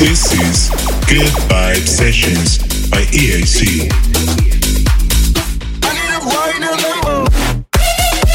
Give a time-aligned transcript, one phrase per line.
[0.00, 0.70] This is
[1.12, 2.56] Good Vibe Sessions
[2.88, 3.90] by EAC.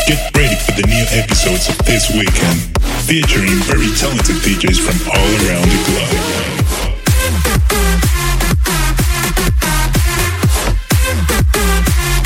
[0.06, 2.62] Get ready for the new episodes of this weekend,
[3.10, 6.22] featuring very talented DJs from all around the globe.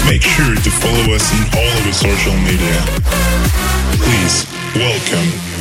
[0.05, 2.83] Make sure to follow us on all of our social media.
[4.03, 4.45] Please,
[4.75, 5.58] welcome.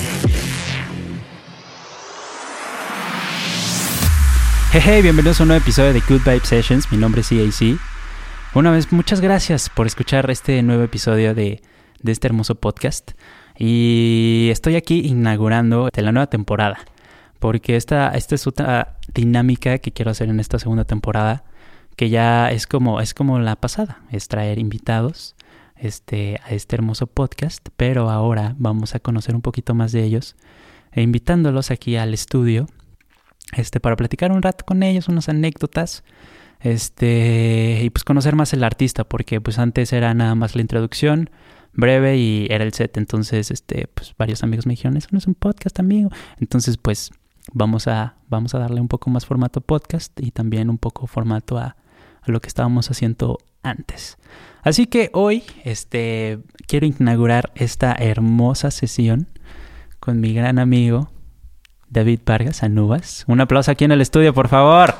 [4.70, 6.92] Hey, bienvenidos a un nuevo episodio de Good Vibe Sessions.
[6.92, 7.78] Mi nombre es EAC.
[8.54, 11.62] Una vez, muchas gracias por escuchar este nuevo episodio de,
[12.02, 13.12] de este hermoso podcast.
[13.56, 16.78] Y estoy aquí inaugurando la nueva temporada.
[17.38, 21.44] Porque esta, esta es otra dinámica que quiero hacer en esta segunda temporada
[21.98, 25.34] que ya es como, es como la pasada, es traer invitados
[25.74, 30.36] este, a este hermoso podcast, pero ahora vamos a conocer un poquito más de ellos,
[30.92, 32.68] e invitándolos aquí al estudio,
[33.52, 36.04] este, para platicar un rato con ellos, unas anécdotas,
[36.60, 41.30] este, y pues conocer más el artista, porque pues antes era nada más la introducción,
[41.72, 45.26] breve y era el set, entonces, este, pues varios amigos me dijeron, eso no es
[45.26, 47.10] un podcast, amigo, entonces pues
[47.52, 51.58] vamos a, vamos a darle un poco más formato podcast y también un poco formato
[51.58, 51.76] a
[52.26, 54.18] lo que estábamos haciendo antes.
[54.62, 59.28] Así que hoy este, quiero inaugurar esta hermosa sesión
[60.00, 61.10] con mi gran amigo
[61.90, 63.24] David Vargas Anubas.
[63.26, 64.94] Un aplauso aquí en el estudio, por favor.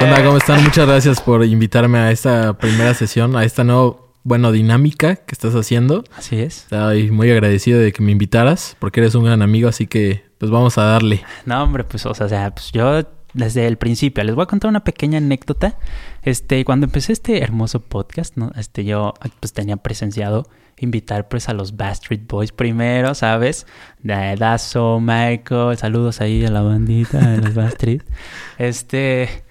[0.00, 0.62] Hola, ¿cómo están?
[0.62, 5.54] Muchas gracias por invitarme a esta primera sesión, a esta nueva, bueno, dinámica que estás
[5.54, 6.04] haciendo.
[6.16, 6.64] Así es.
[6.64, 10.50] Estoy muy agradecido de que me invitaras, porque eres un gran amigo, así que pues
[10.50, 11.22] vamos a darle.
[11.46, 13.02] No, hombre, pues, o sea, pues yo
[13.34, 14.24] desde el principio.
[14.24, 15.78] Les voy a contar una pequeña anécdota.
[16.22, 18.52] Este, cuando empecé este hermoso podcast, ¿no?
[18.56, 20.46] Este, yo pues tenía presenciado
[20.78, 23.66] invitar pues a los Bastard Boys primero, ¿sabes?
[24.02, 28.02] De Dazo, Michael, saludos ahí a la bandita de los Bastard.
[28.58, 29.44] este,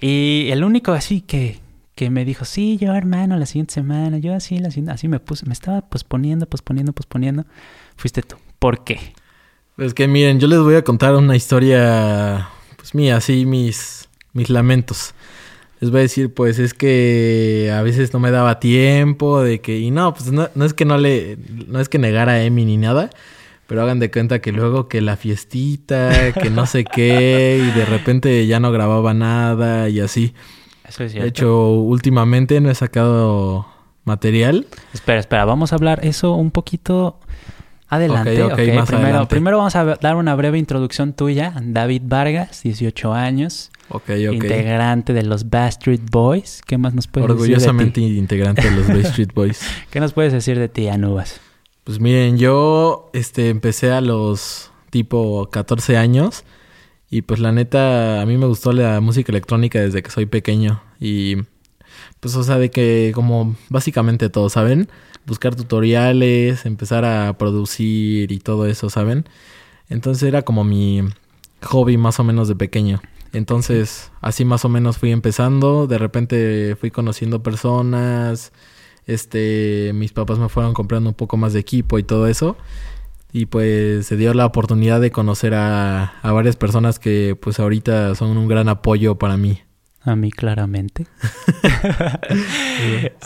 [0.00, 1.58] y el único así que,
[1.94, 5.18] que me dijo, sí, yo hermano, la siguiente semana, yo así, la siguiente, así me
[5.18, 7.44] puse, me estaba posponiendo, posponiendo, posponiendo,
[7.96, 8.36] fuiste tú.
[8.58, 9.00] ¿Por qué?
[9.76, 12.48] Pues que miren, yo les voy a contar una historia
[12.88, 15.12] pues mía, así mis, mis lamentos.
[15.80, 19.78] Les voy a decir, pues es que a veces no me daba tiempo de que,
[19.78, 22.64] y no, pues no, no es que no le, no es que negara a Emi
[22.64, 23.10] ni nada,
[23.66, 27.84] pero hagan de cuenta que luego que la fiestita, que no sé qué, y de
[27.84, 30.32] repente ya no grababa nada y así.
[30.88, 31.24] Eso es cierto.
[31.24, 33.66] De hecho, últimamente no he sacado
[34.04, 34.66] material.
[34.94, 37.20] Espera, espera, vamos a hablar eso un poquito
[37.88, 38.74] Adelante, Ok, ok, ok.
[38.74, 39.26] más Primero, adelante.
[39.30, 41.54] primero vamos a dar una breve introducción tuya.
[41.62, 44.34] David Vargas, 18 años, Ok, ok.
[44.34, 46.60] integrante de los Bastard Boys.
[46.66, 49.60] ¿Qué más nos puedes Orgullosamente decir de integrante de los Street Boys.
[49.90, 51.40] ¿Qué nos puedes decir de ti, Anubas?
[51.84, 56.44] Pues miren, yo este empecé a los tipo 14 años
[57.10, 60.82] y pues la neta a mí me gustó la música electrónica desde que soy pequeño
[61.00, 61.36] y
[62.20, 64.88] pues o sea de que como básicamente todo, ¿saben?
[65.28, 69.24] Buscar tutoriales, empezar a producir y todo eso, ¿saben?
[69.88, 71.02] Entonces era como mi
[71.62, 73.00] hobby más o menos de pequeño.
[73.32, 78.52] Entonces, así más o menos fui empezando, de repente fui conociendo personas,
[79.06, 82.56] este, mis papás me fueron comprando un poco más de equipo y todo eso.
[83.32, 88.14] Y pues se dio la oportunidad de conocer a, a varias personas que pues ahorita
[88.14, 89.60] son un gran apoyo para mí.
[90.02, 91.06] A mí, claramente.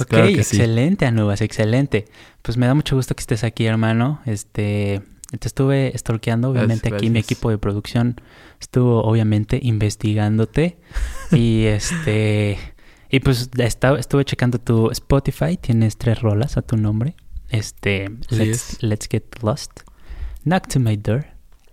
[0.01, 0.57] ok, claro que sí.
[0.57, 2.07] excelente, Anubas, excelente.
[2.43, 4.21] Pues me da mucho gusto que estés aquí, hermano.
[4.27, 5.03] Este,
[5.39, 8.21] te estuve stalkeando, obviamente Gracias, aquí mi equipo de producción
[8.61, 10.79] estuvo, obviamente, investigándote.
[11.33, 12.59] y este,
[13.11, 17.15] y pues esta- estuve checando tu Spotify, tienes tres rolas a tu nombre.
[17.51, 18.83] Este, Así Let's, es.
[18.83, 19.81] Let's Get Lost,
[20.45, 21.27] Knock to My Door,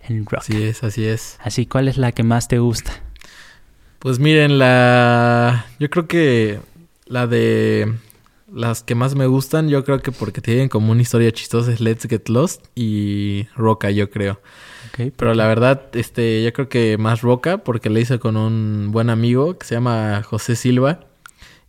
[0.08, 0.42] and Rock.
[0.42, 1.38] Así es, así es.
[1.42, 2.92] Así, ¿cuál es la que más te gusta?
[4.00, 5.66] Pues miren, la...
[5.78, 6.58] Yo creo que
[7.06, 7.94] la de...
[8.52, 11.80] Las que más me gustan, yo creo que porque tienen como una historia chistosa es
[11.80, 14.40] Let's Get Lost y Roca, yo creo.
[14.88, 18.88] Ok, Pero la verdad, este, yo creo que más Roca porque la hice con un
[18.90, 21.00] buen amigo que se llama José Silva.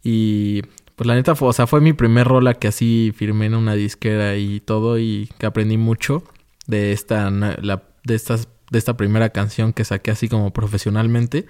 [0.01, 0.63] Y
[0.95, 3.75] pues la neta, fue, o sea, fue mi primer rola que así firmé en una
[3.75, 6.23] disquera y todo y que aprendí mucho
[6.65, 11.45] de esta, la, de estas, de esta primera canción que saqué así como profesionalmente.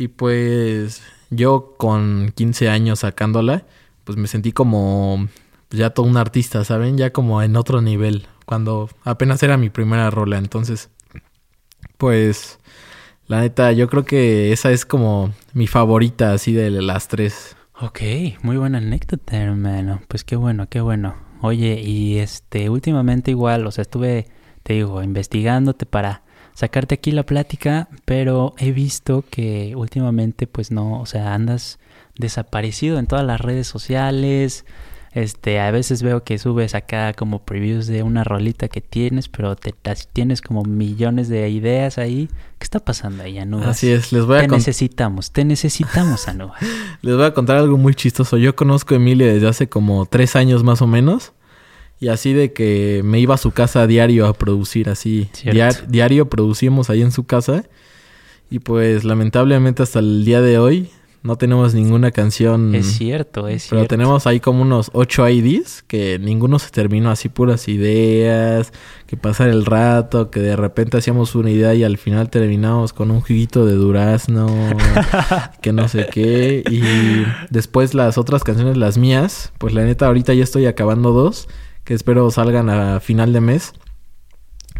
[0.00, 3.66] Y pues yo con 15 años sacándola,
[4.04, 5.28] pues me sentí como
[5.68, 6.96] pues, ya todo un artista, ¿saben?
[6.96, 10.38] Ya como en otro nivel, cuando apenas era mi primera rola.
[10.38, 10.88] Entonces,
[11.98, 12.60] pues
[13.26, 17.54] la neta, yo creo que esa es como mi favorita así de las tres.
[17.78, 18.00] Ok,
[18.40, 20.00] muy buena anécdota, hermano.
[20.08, 21.14] Pues qué bueno, qué bueno.
[21.42, 24.28] Oye, y este, últimamente igual, o sea, estuve,
[24.62, 26.22] te digo, investigándote para
[26.60, 31.78] sacarte aquí la plática, pero he visto que últimamente pues no, o sea, andas
[32.18, 34.66] desaparecido en todas las redes sociales.
[35.12, 39.56] Este, a veces veo que subes acá como previews de una rolita que tienes, pero
[39.56, 39.72] te,
[40.12, 42.28] tienes como millones de ideas ahí.
[42.58, 43.68] ¿Qué está pasando ahí, Anubas?
[43.68, 46.60] Así es, les voy a Te necesitamos, te necesitamos, Anubas.
[47.00, 48.36] les voy a contar algo muy chistoso.
[48.36, 51.32] Yo conozco a Emilia desde hace como tres años más o menos.
[52.00, 55.28] Y así de que me iba a su casa a diario a producir, así.
[55.88, 57.64] diario producimos ahí en su casa.
[58.50, 60.90] Y pues lamentablemente hasta el día de hoy
[61.22, 62.74] no tenemos ninguna canción.
[62.74, 63.76] Es cierto, es pero cierto.
[63.76, 68.72] Pero tenemos ahí como unos ocho IDs que ninguno se terminó así puras ideas,
[69.06, 73.10] que pasar el rato, que de repente hacíamos una idea y al final terminamos con
[73.10, 74.48] un juguito de durazno,
[75.60, 76.64] que no sé qué.
[76.70, 76.80] Y
[77.50, 81.48] después las otras canciones, las mías, pues la neta ahorita ya estoy acabando dos,
[81.90, 83.72] que espero salgan a final de mes.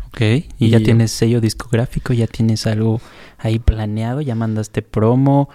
[0.06, 3.00] Ok, y, y ya tienes sello discográfico, ya tienes algo
[3.36, 5.48] ahí planeado, ya mandaste promo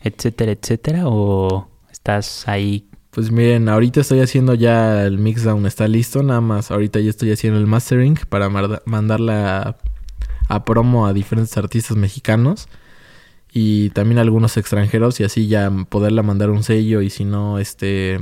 [0.00, 1.02] etcétera, etcétera?
[1.04, 2.88] ¿O estás ahí?
[3.10, 6.70] Pues miren, ahorita estoy haciendo ya el mixdown, está listo, nada más.
[6.70, 9.76] Ahorita ya estoy haciendo el mastering para mandarla
[10.48, 12.68] a, promo a diferentes artistas mexicanos
[13.52, 17.58] y también a algunos extranjeros y así ya poderla mandar un sello y si no,
[17.58, 18.18] este,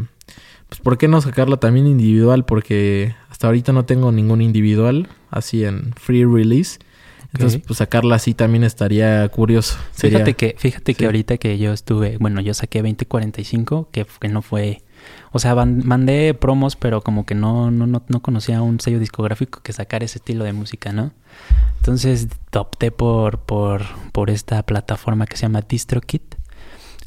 [0.71, 2.47] pues ¿por qué no sacarla también individual?
[2.47, 6.79] Porque hasta ahorita no tengo ningún individual así en free release
[7.33, 9.79] entonces, pues sacarla así también estaría curioso.
[9.93, 14.43] Fíjate que, fíjate que ahorita que yo estuve, bueno, yo saqué 2045, que, que no
[14.43, 14.83] fue,
[15.31, 19.61] o sea, mandé promos, pero como que no, no, no, no conocía un sello discográfico
[19.63, 21.13] que sacara ese estilo de música, ¿no?
[21.79, 23.83] Entonces opté por, por,
[24.13, 26.35] por esta plataforma que se llama DistroKit.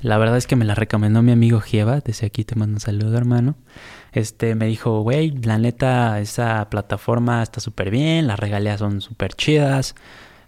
[0.03, 2.81] La verdad es que me la recomendó mi amigo Gieva, desde aquí te mando un
[2.81, 3.55] saludo, hermano.
[4.11, 9.33] Este me dijo, güey, la neta, esa plataforma está súper bien, las regalías son súper
[9.33, 9.95] chidas.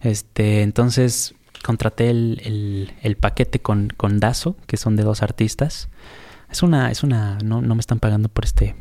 [0.02, 5.88] Este, entonces contraté el, el, paquete con, con Dazo, que son de dos artistas.
[6.52, 8.76] Es una, es una, no, no me están pagando por este,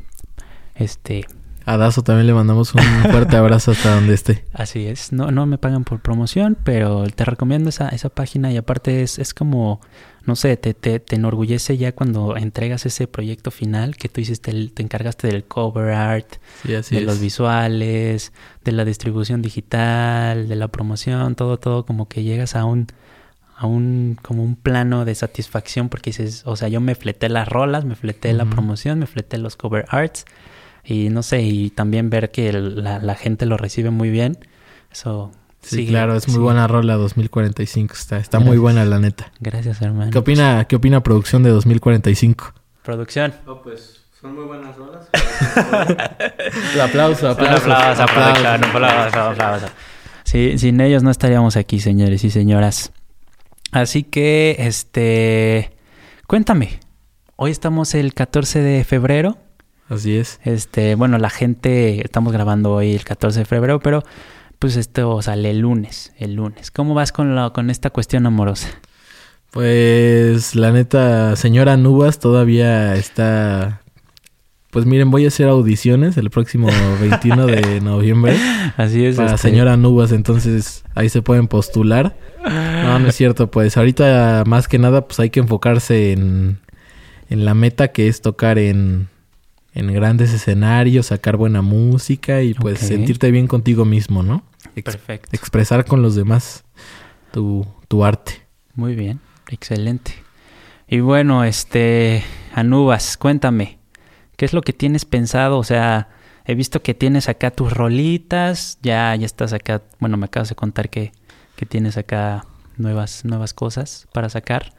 [0.75, 1.25] este,
[1.66, 4.44] a Dazo también le mandamos un fuerte abrazo hasta donde esté.
[4.52, 8.56] Así es, no, no me pagan por promoción, pero te recomiendo esa, esa página y
[8.56, 9.81] aparte es, es como,
[10.26, 14.52] no sé, te, te, te, enorgullece ya cuando entregas ese proyecto final que tú hiciste,
[14.69, 18.32] te encargaste del cover art, de los visuales,
[18.62, 22.88] de la distribución digital, de la promoción, todo, todo como que llegas a un
[23.56, 27.49] a un como un plano de satisfacción porque dices, o sea, yo me fleté las
[27.49, 30.25] rolas, me fleté la promoción, me fleté los cover arts
[30.84, 34.38] y no sé, y también ver que la, la, gente lo recibe muy bien,
[34.92, 35.32] eso...
[35.62, 39.32] Sí, claro, es muy buena rola 2045, está, está muy buena la neta.
[39.40, 40.10] Gracias, hermano.
[40.10, 42.52] ¿Qué opina, ¿Qué opina producción de 2045?
[42.82, 43.32] Producción.
[43.46, 45.08] No, pues son muy buenas rolas.
[46.82, 47.72] aplauso, aplauso.
[47.72, 49.66] Aplauso, aplauso, aplauso, aplauso.
[50.25, 52.92] Sí, sin ellos no estaríamos aquí, señores y señoras.
[53.70, 55.72] Así que, este,
[56.26, 56.80] cuéntame.
[57.37, 59.38] Hoy estamos el 14 de febrero.
[59.88, 60.40] Así es.
[60.44, 64.02] Este, bueno, la gente, estamos grabando hoy el 14 de febrero, pero
[64.58, 66.70] pues esto sale el lunes, el lunes.
[66.70, 68.69] ¿Cómo vas con, la, con esta cuestión amorosa?
[69.50, 73.82] Pues la neta, señora Nubas todavía está...
[74.70, 76.69] Pues miren, voy a hacer audiciones el próximo
[77.00, 78.37] 21 de noviembre.
[78.76, 79.16] Así es.
[79.16, 79.48] Para este...
[79.48, 82.16] señora Nubas, entonces ahí se pueden postular.
[82.42, 86.59] No, no es cierto, pues ahorita más que nada pues hay que enfocarse en,
[87.30, 89.09] en la meta que es tocar en,
[89.75, 94.45] en grandes escenarios, sacar buena música y pues sentirte bien contigo mismo, ¿no?
[94.83, 95.31] Perfecto.
[95.33, 96.64] Expresar con los demás
[97.33, 98.47] tu, tu arte.
[98.75, 100.14] Muy bien, excelente.
[100.88, 102.23] Y bueno, este,
[102.54, 103.78] Anubas, cuéntame,
[104.37, 105.59] ¿qué es lo que tienes pensado?
[105.59, 106.09] O sea,
[106.45, 110.54] he visto que tienes acá tus rolitas, ya, ya estás acá, bueno, me acabas de
[110.54, 111.12] contar que,
[111.57, 114.73] que tienes acá nuevas, nuevas cosas para sacar,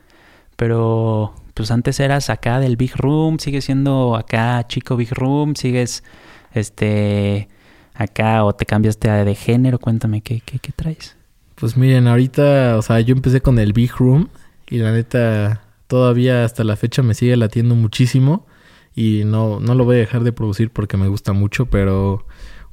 [0.55, 6.03] pero pues antes eras acá del Big Room, sigues siendo acá chico Big Room, sigues
[6.53, 7.47] este
[7.93, 11.15] acá o te cambiaste de género, cuéntame qué, qué, qué traes.
[11.55, 14.27] Pues miren, ahorita, o sea, yo empecé con el Big Room
[14.69, 18.45] y la neta todavía hasta la fecha me sigue latiendo muchísimo
[18.93, 22.25] y no, no lo voy a dejar de producir porque me gusta mucho, pero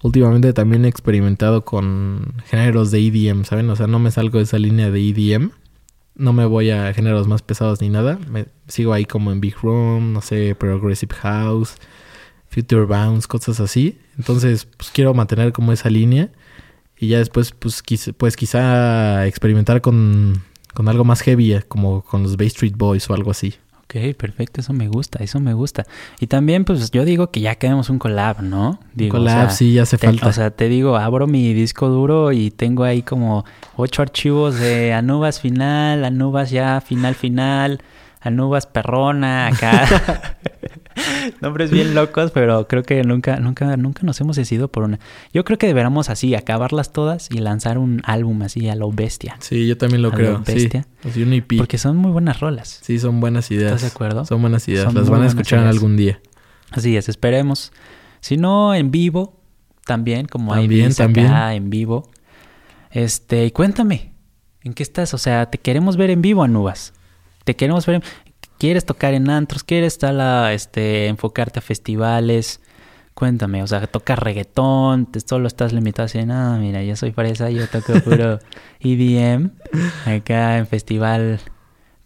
[0.03, 3.71] últimamente también he experimentado con géneros de EDM, ¿saben?
[3.71, 5.53] O sea, no me salgo de esa línea de EDM
[6.15, 8.19] no me voy a géneros más pesados ni nada.
[8.29, 11.77] Me sigo ahí como en Big Room, no sé, Progressive House,
[12.49, 13.99] Future Bounce, cosas así.
[14.19, 16.31] Entonces, pues quiero mantener como esa línea.
[16.99, 17.83] Y ya después, pues,
[18.17, 20.43] pues quizá experimentar con,
[20.75, 23.55] con algo más heavy, como con los Bay Street Boys o algo así.
[23.95, 25.85] Ok, perfecto, eso me gusta, eso me gusta.
[26.19, 28.81] Y también, pues yo digo que ya queremos un collab, ¿no?
[28.95, 30.29] Digo, collab, sí, ya hace te- falta.
[30.29, 33.45] O sea, te digo, abro mi disco duro y tengo ahí como
[33.77, 37.83] ocho archivos de Anubas final, Anubas ya final final,
[38.23, 39.87] Anubas perrona, acá.
[41.41, 44.99] Nombres bien locos, pero creo que nunca, nunca, nunca nos hemos decidido por una.
[45.33, 49.37] Yo creo que deberíamos así, acabarlas todas y lanzar un álbum así a lo bestia.
[49.41, 50.43] sí, yo también lo a lo creo.
[50.47, 50.87] Sí, bestia.
[51.05, 51.57] Así un EP.
[51.59, 52.81] Porque son muy buenas rolas.
[52.83, 53.73] Sí, son buenas ideas.
[53.73, 54.25] ¿Estás de acuerdo?
[54.25, 54.85] Son buenas ideas.
[54.85, 55.75] Son Las van a escuchar ideas.
[55.75, 56.21] algún día.
[56.71, 57.73] Así es, esperemos.
[58.21, 59.41] Si no, en vivo,
[59.85, 61.27] también, como hay También, beats también.
[61.27, 62.09] acá en vivo.
[62.91, 64.13] Este, y cuéntame,
[64.63, 65.15] ¿en qué estás?
[65.15, 66.93] O sea, te queremos ver en vivo, Anubas.
[67.45, 68.03] Te queremos ver en...
[68.63, 69.65] ¿Quieres tocar en antros?
[69.65, 72.61] ¿Quieres tal, a, este, enfocarte a festivales?
[73.13, 77.51] Cuéntame, o sea, tocas reggaetón, te solo estás limitado así, no, mira, yo soy fresa,
[77.51, 78.39] yo toco puro
[78.81, 79.51] EDM,
[80.07, 81.41] acá en festival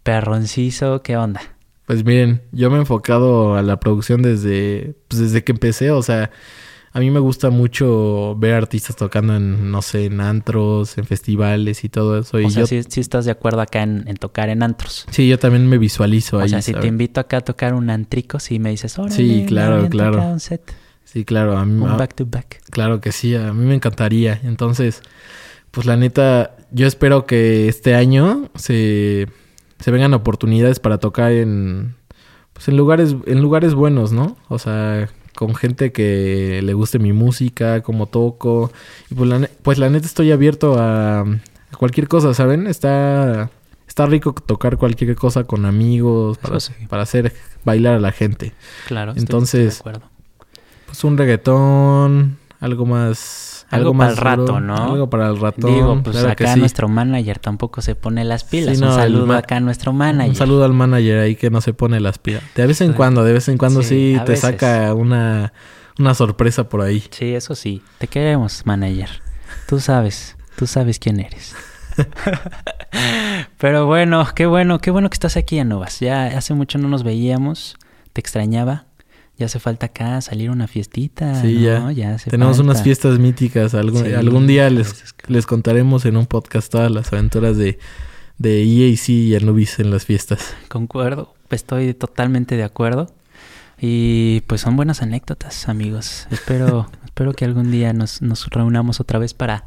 [0.02, 1.42] perroncizo, ¿qué onda?
[1.84, 5.90] Pues miren, yo me he enfocado a la producción desde, pues desde que empecé.
[5.90, 6.30] O sea,
[6.96, 11.84] a mí me gusta mucho ver artistas tocando en, no sé, en antros, en festivales
[11.84, 12.40] y todo eso.
[12.40, 15.04] Y O sea, yo, sí, sí estás de acuerdo acá en, en tocar en antros.
[15.10, 16.48] sí, yo también me visualizo O ahí.
[16.48, 19.86] sea, si te invito acá a tocar un antrico, si me dices, órale, Sí, claro,
[19.90, 20.22] claro.
[20.22, 20.72] un set,
[21.04, 22.60] Sí, claro, a mí, un back to back.
[22.70, 24.40] claro que sí, a mí me encantaría.
[24.42, 25.02] Entonces,
[25.70, 29.28] pues la neta, yo espero que este año se,
[29.80, 31.94] se vengan oportunidades para tocar en,
[32.54, 34.36] pues en lugares, en lugares buenos, ¿no?
[34.48, 38.72] O sea, con gente que le guste mi música, como toco.
[39.10, 42.66] Y pues la, pues la neta estoy abierto a, a cualquier cosa, ¿saben?
[42.66, 43.50] Está,
[43.86, 46.72] está rico tocar cualquier cosa con amigos para, sí.
[46.88, 47.32] para hacer
[47.64, 48.52] bailar a la gente.
[48.88, 50.16] Claro, Entonces, estoy de acuerdo.
[50.86, 53.55] Pues un reggaetón, algo más...
[53.70, 54.76] Algo más para el duro, rato, ¿no?
[54.92, 55.74] Algo para el ratón.
[55.74, 56.60] Digo, pues claro acá sí.
[56.60, 58.76] nuestro manager tampoco se pone las pilas.
[58.76, 60.30] Sí, un no, saludo acá a nuestro manager.
[60.30, 62.42] Un saludo al manager ahí que no se pone las pilas.
[62.54, 64.40] De vez en cuando, de vez en cuando Sí, te veces.
[64.40, 65.52] saca una,
[65.98, 67.02] una sorpresa por ahí.
[67.10, 67.82] Sí, eso sí.
[67.98, 69.10] Te queremos, manager.
[69.68, 71.54] Tú sabes, tú sabes quién eres.
[73.58, 76.00] Pero bueno, qué bueno, qué bueno que estás aquí, Anovas.
[76.00, 77.76] Ya hace mucho no nos veíamos,
[78.12, 78.85] te extrañaba.
[79.38, 81.42] Ya hace falta acá salir a una fiestita.
[81.42, 81.90] Sí, ¿no?
[81.90, 82.14] ya.
[82.14, 82.70] hace Tenemos falta.
[82.72, 83.74] unas fiestas míticas.
[83.74, 87.78] Algún, Sí, algún día les, les contaremos en un podcast todas las aventuras de,
[88.38, 90.54] de EAC y Anubis en las fiestas.
[90.68, 93.12] Concuerdo, estoy totalmente de acuerdo.
[93.78, 96.26] Y pues son buenas anécdotas, amigos.
[96.30, 99.66] Espero, espero que algún día nos, nos reunamos otra vez para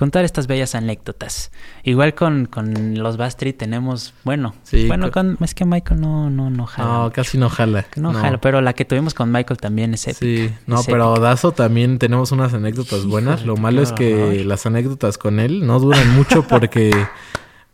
[0.00, 1.52] contar estas bellas anécdotas.
[1.84, 6.50] Igual con, con los Bastry tenemos, bueno, Sí, bueno, con- es que Michael no, no,
[6.50, 6.88] no jala.
[6.88, 7.12] No, mucho.
[7.12, 7.86] casi no jala.
[7.94, 10.18] No, jala, pero la que tuvimos con Michael también es épica.
[10.20, 11.28] Sí, no, pero épica.
[11.28, 13.44] Dazo también tenemos unas anécdotas Híjole, buenas.
[13.46, 14.46] Lo malo es que horror.
[14.46, 16.90] las anécdotas con él no duran mucho porque,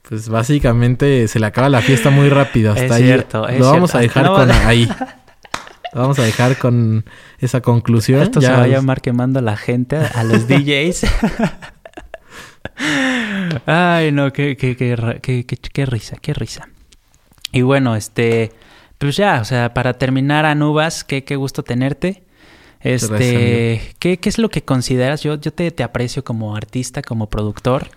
[0.06, 2.72] pues básicamente se le acaba la fiesta muy rápido.
[2.72, 3.04] Hasta Es ahí.
[3.04, 3.98] cierto, es Lo vamos cierto.
[3.98, 4.88] a dejar no con ahí.
[5.94, 7.06] Lo vamos a dejar con
[7.38, 8.20] esa conclusión.
[8.20, 11.06] Esto Ya se va a llamar quemando a la gente, a los DJs.
[13.66, 16.68] Ay, no, qué, qué, qué, qué, qué- qué risa, qué risa.
[17.52, 18.52] Y bueno, este,
[18.98, 22.22] pues ya, o sea, para terminar, Anubas, qué, qué gusto tenerte.
[22.80, 25.22] Este, ¿qué, ¿qué es lo que consideras?
[25.22, 27.88] Yo, yo te, te aprecio como artista, como productor.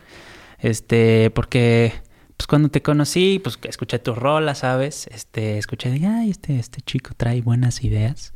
[0.59, 1.93] Este, porque
[2.37, 5.07] pues cuando te conocí, pues escuché tus rolas, ¿sabes?
[5.11, 8.33] Este, escuché ay, este, este chico trae buenas ideas.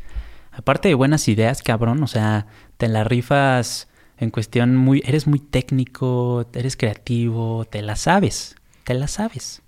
[0.52, 2.46] Aparte de buenas ideas, cabrón, o sea,
[2.78, 3.88] te la rifas
[4.24, 9.62] en cuestión muy, eres muy técnico, eres creativo, te la sabes, te la sabes.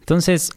[0.00, 0.52] Entonces,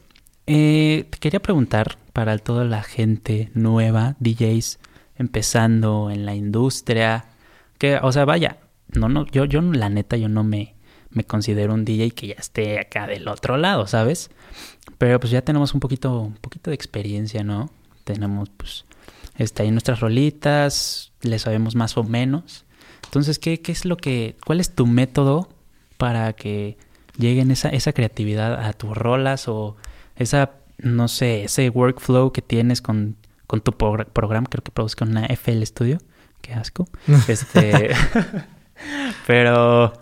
[0.45, 4.79] eh, te quería preguntar para toda la gente nueva, DJs,
[5.17, 7.25] empezando en la industria,
[7.77, 8.57] que, o sea, vaya,
[8.93, 10.75] no, no, yo, yo la neta, yo no me,
[11.09, 14.29] me considero un DJ que ya esté acá del otro lado, ¿sabes?
[14.97, 17.69] Pero pues ya tenemos un poquito, un poquito de experiencia, ¿no?
[18.03, 18.85] Tenemos, pues,
[19.37, 22.65] está ahí nuestras rolitas, le sabemos más o menos.
[23.07, 25.49] Entonces, ¿qué, qué es lo que, cuál es tu método
[25.97, 26.77] para que
[27.17, 29.75] lleguen esa, esa creatividad a tus rolas o
[30.15, 33.15] esa, no sé, ese workflow que tienes con,
[33.47, 35.97] con tu progr- programa, creo que produzco una FL Studio,
[36.41, 36.87] qué asco.
[37.27, 37.89] Este,
[39.27, 39.93] pero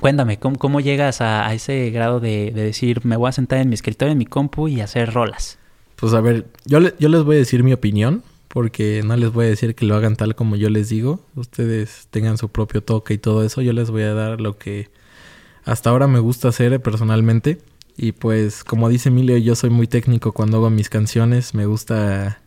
[0.00, 3.58] cuéntame, ¿cómo, cómo llegas a, a ese grado de, de decir, me voy a sentar
[3.58, 5.58] en mi escritorio, en mi compu y hacer rolas?
[5.96, 8.22] Pues a ver, yo, le- yo les voy a decir mi opinión,
[8.54, 11.20] porque no les voy a decir que lo hagan tal como yo les digo.
[11.34, 13.62] Ustedes tengan su propio toque y todo eso.
[13.62, 14.90] Yo les voy a dar lo que
[15.64, 17.58] hasta ahora me gusta hacer personalmente.
[17.96, 21.52] Y pues, como dice Emilio, yo soy muy técnico cuando hago mis canciones.
[21.52, 22.42] Me gusta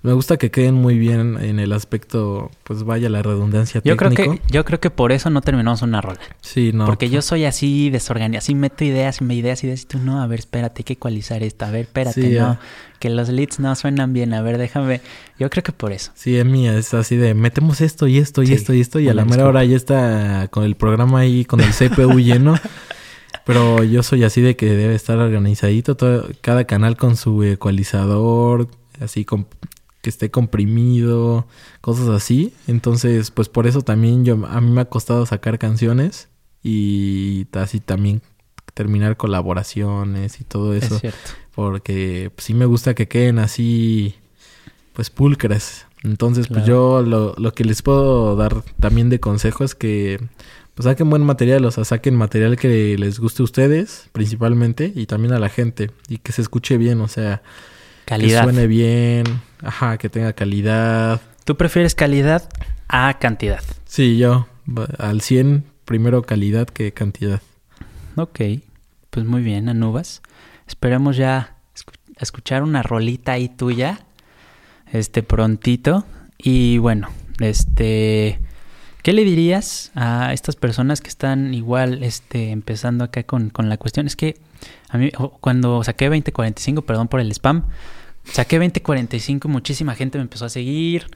[0.00, 4.12] Me gusta que queden muy bien en el aspecto, pues vaya la redundancia Yo creo
[4.12, 6.20] que yo creo que por eso no terminamos una rola.
[6.40, 6.86] Sí, no.
[6.86, 9.98] Porque yo soy así desorganizado, así meto ideas y me ideas y ideas y tú
[9.98, 12.58] no, a ver, espérate, hay que ecualizar esto, a ver, espérate, Sí, no,
[13.00, 15.00] que los leads no suenan bien, a ver, déjame.
[15.36, 16.12] Yo creo que por eso.
[16.14, 19.00] Sí, es mía, es así de metemos esto y esto y Sí, esto y esto
[19.00, 22.54] y a la mera hora ya está con el programa ahí con el CPU lleno.
[23.44, 28.68] Pero yo soy así de que debe estar organizadito, todo, cada canal con su ecualizador,
[29.00, 29.46] así con,
[30.02, 31.46] que esté comprimido,
[31.80, 32.52] cosas así.
[32.66, 36.28] Entonces, pues por eso también yo a mí me ha costado sacar canciones
[36.62, 38.22] y así también
[38.74, 41.30] terminar colaboraciones y todo eso Es cierto.
[41.54, 44.14] porque pues, sí me gusta que queden así,
[44.92, 45.86] pues pulcras.
[46.04, 50.20] Entonces, pues yo lo, lo que les puedo dar también de consejo es que
[50.78, 55.06] pues saquen buen material, o sea, saquen material que les guste a ustedes principalmente y
[55.06, 57.42] también a la gente y que se escuche bien, o sea,
[58.08, 58.40] Calidad.
[58.46, 59.24] que suene bien,
[59.62, 61.20] ajá, que tenga calidad.
[61.44, 62.48] ¿Tú prefieres calidad
[62.88, 63.62] a cantidad?
[63.84, 64.48] Sí, yo
[64.98, 67.42] al 100 primero calidad que cantidad.
[68.16, 68.40] Ok,
[69.10, 70.22] pues muy bien, Anubas.
[70.66, 74.00] Esperemos ya escu- escuchar una rolita ahí tuya,
[74.92, 76.04] este prontito.
[76.38, 77.08] Y bueno,
[77.40, 78.40] este,
[79.02, 83.76] ¿qué le dirías a estas personas que están igual, este, empezando acá con, con la
[83.76, 84.06] cuestión?
[84.06, 84.36] Es que
[84.88, 87.64] a mí o- cuando saqué 2045, perdón por el spam,
[88.32, 91.06] saqué 2045, muchísima gente me empezó a seguir.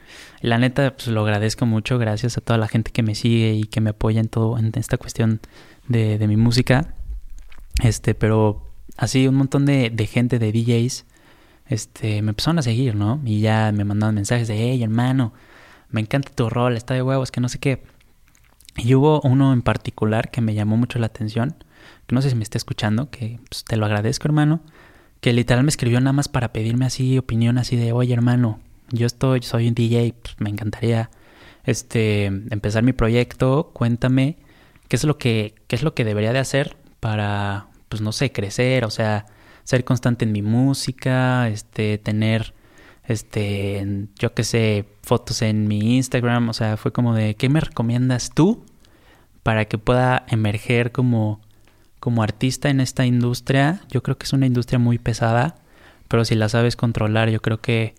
[0.41, 3.63] La neta, pues lo agradezco mucho, gracias a toda la gente que me sigue y
[3.63, 5.39] que me apoya en todo, en esta cuestión
[5.87, 6.93] de, de mi música.
[7.81, 8.67] Este, pero
[8.97, 11.05] así un montón de, de gente, de DJs,
[11.67, 13.21] este, me empezaron a seguir, ¿no?
[13.25, 15.33] Y ya me mandaban mensajes de, hey, hermano,
[15.89, 17.83] me encanta tu rol, está de huevos, que no sé qué.
[18.75, 21.55] Y hubo uno en particular que me llamó mucho la atención,
[22.09, 24.61] no sé si me está escuchando, que pues, te lo agradezco, hermano,
[25.23, 29.07] que literal me escribió nada más para pedirme así opinión así de, oye, hermano, yo
[29.07, 31.09] estoy, soy un DJ, pues me encantaría
[31.63, 34.35] este empezar mi proyecto, cuéntame
[34.89, 38.33] qué es lo que qué es lo que debería de hacer para pues no sé,
[38.33, 39.25] crecer, o sea,
[39.63, 42.53] ser constante en mi música, este tener
[43.05, 47.61] este yo qué sé, fotos en mi Instagram, o sea, fue como de ¿qué me
[47.61, 48.65] recomiendas tú
[49.41, 51.39] para que pueda emerger como
[52.03, 53.79] como artista en esta industria?
[53.89, 55.55] Yo creo que es una industria muy pesada,
[56.09, 57.95] pero si la sabes controlar, yo creo que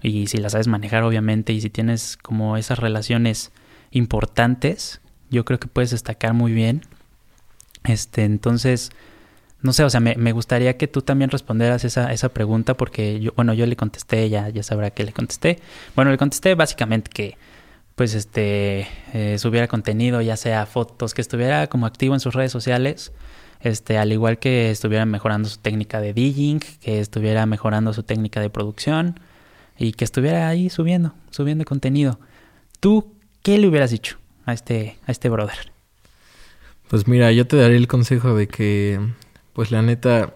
[0.00, 3.50] y si la sabes manejar obviamente y si tienes como esas relaciones
[3.90, 6.82] importantes, yo creo que puedes destacar muy bien.
[7.82, 8.92] Este, entonces,
[9.62, 13.32] no sé, o sea, me, gustaría que tú también respondieras esa, esa pregunta porque yo,
[13.34, 15.58] bueno, yo le contesté, ya, ya sabrá que le contesté.
[15.96, 17.36] Bueno, le contesté básicamente que
[17.96, 22.52] pues este eh, subiera contenido, ya sea fotos, que estuviera como activo en sus redes
[22.52, 23.10] sociales,
[23.60, 28.40] este, al igual que estuviera mejorando su técnica de DJing, que estuviera mejorando su técnica
[28.40, 29.20] de producción
[29.78, 32.18] y que estuviera ahí subiendo, subiendo contenido.
[32.80, 35.72] ¿Tú qué le hubieras dicho a este, a este brother?
[36.88, 38.98] Pues mira, yo te daré el consejo de que,
[39.52, 40.34] pues la neta,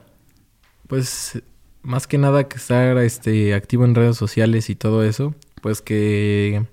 [0.87, 1.43] pues
[1.83, 6.67] más que nada que estar este, activo en redes sociales y todo eso, pues que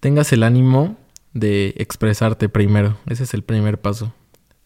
[0.00, 0.96] tengas el ánimo
[1.34, 2.96] de expresarte primero.
[3.06, 4.14] Ese es el primer paso.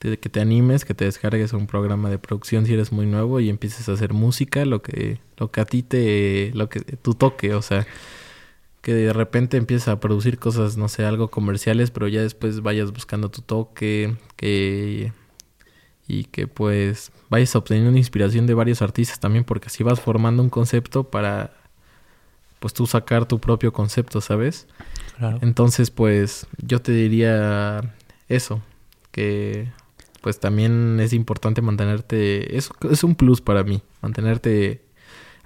[0.01, 3.39] De que te animes, que te descargues un programa de producción si eres muy nuevo
[3.39, 7.13] y empieces a hacer música, lo que, lo que a ti te, lo que tu
[7.13, 7.87] toque, o sea,
[8.81, 12.93] que de repente empieces a producir cosas, no sé, algo comerciales, pero ya después vayas
[12.93, 15.13] buscando tu toque, que
[16.11, 20.51] y que pues vayas obteniendo inspiración de varios artistas también, porque así vas formando un
[20.51, 21.53] concepto para
[22.59, 24.67] pues tú sacar tu propio concepto, ¿sabes?
[25.19, 25.39] Claro.
[25.41, 27.95] Entonces, pues yo te diría
[28.29, 28.61] eso,
[29.13, 29.69] que
[30.21, 34.85] pues también es importante mantenerte, es, es un plus para mí, mantenerte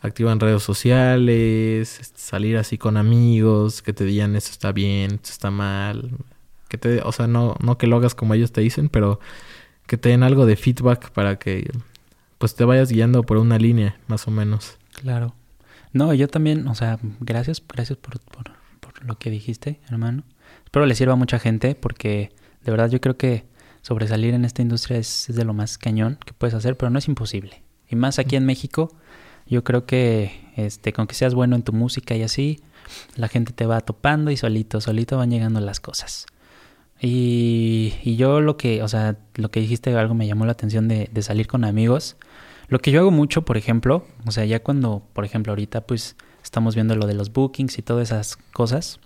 [0.01, 5.31] activo en redes sociales, salir así con amigos, que te digan esto está bien, esto
[5.31, 6.11] está mal,
[6.69, 9.21] que te, o sea, no, no que lo hagas como ellos te dicen, pero
[9.87, 11.71] que te den algo de feedback para que
[12.39, 14.77] pues te vayas guiando por una línea, más o menos.
[15.01, 15.35] Claro.
[15.93, 20.25] No, yo también, o sea, gracias, gracias por, por, por lo que dijiste, hermano.
[20.65, 22.33] Espero le sirva a mucha gente porque
[22.65, 23.45] de verdad yo creo que
[23.85, 26.99] sobresalir en esta industria es, es de lo más cañón que puedes hacer, pero no
[26.99, 27.63] es imposible.
[27.87, 28.97] Y más aquí en México,
[29.47, 32.63] yo creo que este, con que seas bueno en tu música y así,
[33.15, 36.25] la gente te va topando y solito, solito van llegando las cosas.
[36.99, 40.89] Y, y yo lo que, o sea, lo que dijiste algo me llamó la atención
[40.89, 42.17] de, de salir con amigos.
[42.69, 46.17] Lo que yo hago mucho, por ejemplo, o sea, ya cuando, por ejemplo, ahorita pues
[46.43, 48.99] estamos viendo lo de los bookings y todas esas cosas,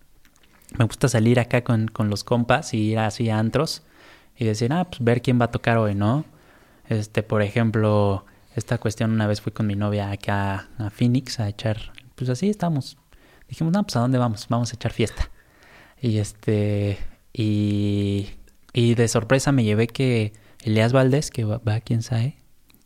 [0.78, 3.82] me gusta salir acá con, con los compas y ir así a antros
[4.38, 6.24] y decir, ah, pues ver quién va a tocar hoy, ¿no?
[6.88, 8.24] Este, por ejemplo,
[8.54, 12.50] esta cuestión una vez fui con mi novia acá a Phoenix a echar pues así
[12.50, 12.98] estamos.
[13.48, 14.46] Dijimos, no, pues ¿a dónde vamos?
[14.48, 15.30] Vamos a echar fiesta.
[16.00, 16.98] Y este,
[17.32, 18.30] y,
[18.72, 22.36] y de sorpresa me llevé que Elías Valdés, que va, va quién sabe,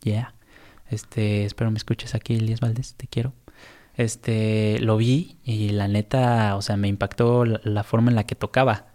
[0.01, 0.35] ya,
[0.89, 3.33] este, espero me escuches aquí, Elías Valdés, te quiero.
[3.95, 8.35] Este, lo vi y la neta, o sea, me impactó la forma en la que
[8.35, 8.92] tocaba.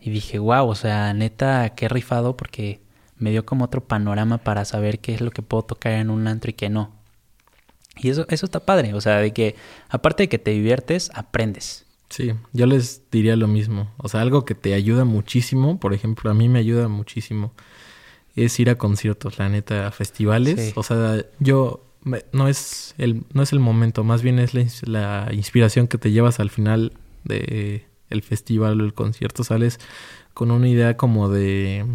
[0.00, 2.80] Y dije, wow, o sea, neta, qué rifado porque
[3.18, 6.26] me dio como otro panorama para saber qué es lo que puedo tocar en un
[6.26, 6.92] antro y qué no.
[7.96, 9.56] Y eso, eso está padre, o sea, de que
[9.90, 11.84] aparte de que te diviertes, aprendes.
[12.08, 13.90] Sí, yo les diría lo mismo.
[13.98, 17.52] O sea, algo que te ayuda muchísimo, por ejemplo, a mí me ayuda muchísimo,
[18.34, 20.58] es ir a conciertos, la neta, a festivales.
[20.68, 20.72] Sí.
[20.76, 25.26] O sea, yo me- no es el no es el momento, más bien es la,
[25.26, 29.78] la inspiración que te llevas al final de el festival o el concierto, sales
[30.34, 31.86] con una idea como de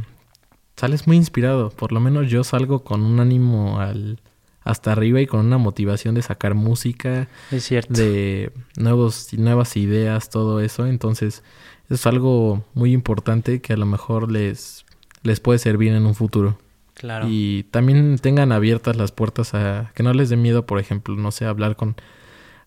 [0.75, 4.19] sales muy inspirado, por lo menos yo salgo con un ánimo al
[4.65, 7.93] hasta arriba y con una motivación de sacar música, Es cierto.
[7.93, 10.87] de nuevos, nuevas ideas, todo eso.
[10.87, 11.43] Entonces,
[11.87, 14.83] es algo muy importante que a lo mejor les,
[15.21, 16.57] les puede servir en un futuro.
[16.95, 17.27] Claro.
[17.29, 21.29] Y también tengan abiertas las puertas a que no les dé miedo, por ejemplo, no
[21.29, 21.95] sé, hablar con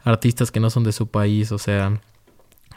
[0.04, 2.00] artistas que no son de su país, o sea,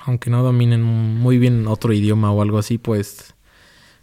[0.05, 3.33] aunque no dominen muy bien otro idioma o algo así, pues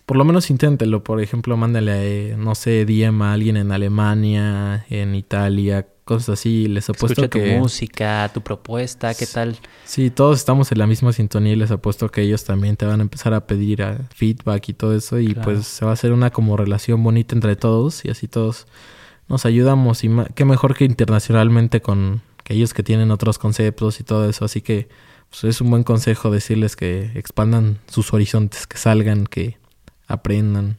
[0.07, 1.05] por lo menos inténtelo.
[1.05, 6.67] Por ejemplo, mándale, eh, no sé, DM a alguien en Alemania, en Italia, cosas así.
[6.67, 9.57] Les apuesto Escucha que tu música, tu propuesta, qué tal.
[9.85, 13.01] Sí, todos estamos en la misma sintonía y les apuesto que ellos también te van
[13.01, 15.43] a empezar a pedir a feedback y todo eso y Claro.
[15.43, 18.67] pues se va a hacer una como relación bonita entre todos y así todos
[19.29, 24.27] nos ayudamos y qué mejor que internacionalmente con aquellos que tienen otros conceptos y todo
[24.27, 24.89] eso, así que
[25.31, 29.59] pues, es un buen consejo decirles que expandan sus horizontes, que salgan, que
[30.07, 30.79] aprendan.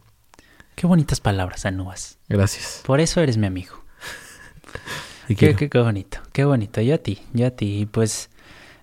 [0.76, 2.18] Qué bonitas palabras, Anubas.
[2.30, 2.82] Gracias.
[2.86, 3.76] Por eso eres mi amigo.
[5.28, 6.82] Y Qué, qué, qué bonito, qué bonito.
[6.82, 7.82] Yo a ti, yo a ti.
[7.82, 8.32] Y pues,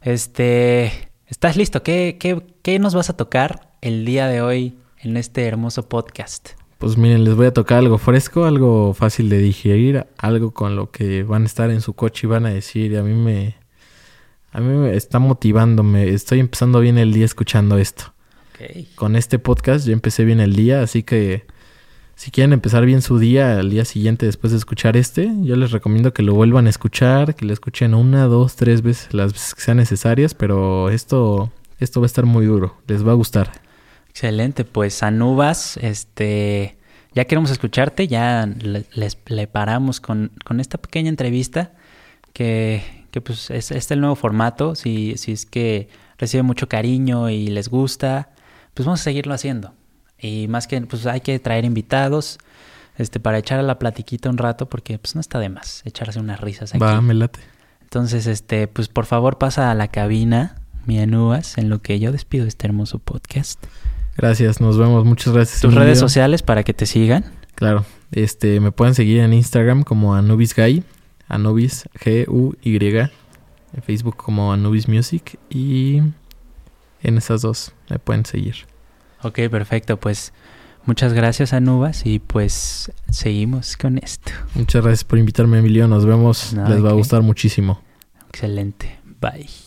[0.03, 1.83] este, ¿estás listo?
[1.83, 6.51] ¿Qué, qué, qué nos vas a tocar el día de hoy en este hermoso podcast?
[6.79, 10.93] Pues miren, les voy a tocar algo fresco, algo fácil de digerir, algo con lo
[10.93, 13.57] que van a estar en su coche y van a decir, a mí me
[14.57, 18.15] a mí me está motivándome, estoy empezando bien el día escuchando esto.
[18.95, 21.45] Con este podcast yo empecé bien el día, así que
[22.15, 25.73] si quieren empezar bien su día al día siguiente después de escuchar este, yo les
[25.73, 29.55] recomiendo que lo vuelvan a escuchar, que lo escuchen una, dos, tres veces, las veces
[29.55, 33.53] que sean necesarias, pero esto esto va a estar muy duro, les va a gustar.
[34.09, 36.79] Excelente, pues Anubas, este,
[37.15, 41.73] ya queremos escucharte, ya le- les le paramos con, con esta pequeña entrevista
[42.33, 47.31] que, que pues es, es el nuevo formato, si, si es que recibe mucho cariño
[47.31, 48.29] y les gusta,
[48.75, 49.73] pues vamos a seguirlo haciendo.
[50.21, 52.39] Y más que, pues hay que traer invitados,
[52.99, 56.21] este, para echar a la platiquita un rato, porque pues no está de más echarse
[56.21, 56.79] unas risas aquí.
[56.79, 57.41] Va, me late.
[57.81, 62.13] Entonces, este, pues por favor pasa a la cabina, mi Anubas, en lo que yo
[62.13, 63.65] despido este hermoso podcast.
[64.19, 65.63] Gracias, nos vemos, muchas gracias.
[65.63, 67.25] Tus redes sociales para que te sigan.
[67.55, 70.85] Claro, este, me pueden seguir en Instagram como Anubis Guy,
[71.29, 72.99] Anubis G-U-Y,
[73.73, 76.03] en Facebook como Anubis Music y
[77.03, 78.67] en esas dos me pueden seguir.
[79.23, 79.99] Ok, perfecto.
[79.99, 80.33] Pues
[80.85, 82.07] muchas gracias, Anubas.
[82.07, 84.33] Y pues seguimos con esto.
[84.55, 87.81] Muchas gracias por invitarme, Emilio, nos vemos, les va a gustar muchísimo.
[88.29, 88.99] Excelente.
[89.21, 89.66] Bye.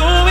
[0.00, 0.29] the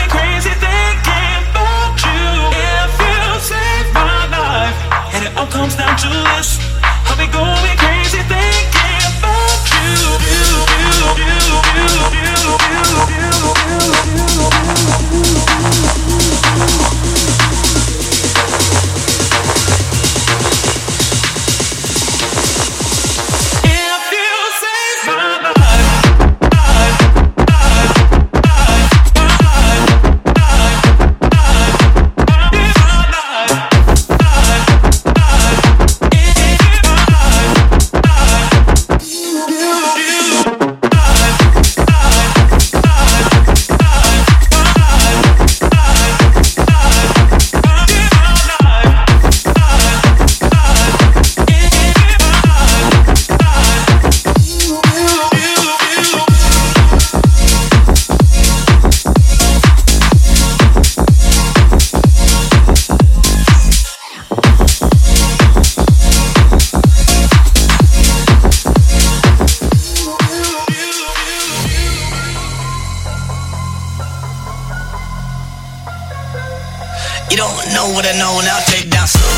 [77.90, 79.34] on what I know and I'll take down slow.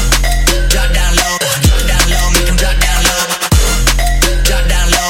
[0.68, 3.24] Drop down low, drop down low, make them drop down low.
[4.44, 5.10] Drop down low.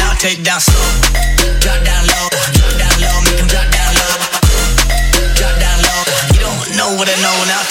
[0.00, 0.88] Now take down slow.
[1.60, 2.26] Drop down low,
[2.56, 4.14] drop down low, make them drop down low.
[5.36, 6.00] Drop down low.
[6.32, 7.61] You don't know what I know now.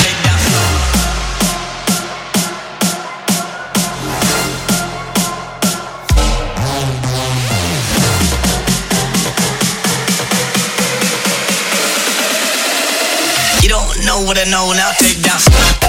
[14.32, 15.81] would've known I'll take down.